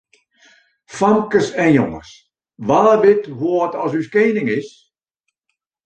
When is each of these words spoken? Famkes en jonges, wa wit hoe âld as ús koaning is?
Famkes 0.99 1.51
en 1.65 1.69
jonges, 1.77 2.11
wa 2.67 2.81
wit 3.03 3.23
hoe 3.39 3.55
âld 3.63 3.73
as 3.83 3.93
ús 3.99 4.07
koaning 4.15 4.49
is? 4.59 4.69